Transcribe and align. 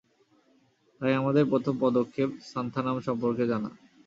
তাই 1.01 1.13
আমাদের 1.15 1.43
প্রথম 1.51 1.73
পদক্ষেপ 1.81 2.29
সান্থানাম 2.51 2.95
সম্পর্কে 3.07 3.43
জানা। 3.51 3.69